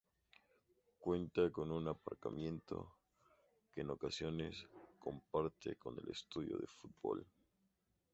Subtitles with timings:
[0.97, 2.91] Cuenta con un aparcamiento
[3.71, 4.65] que en ocasiones
[4.97, 7.23] comparte con el estadio de fútbol.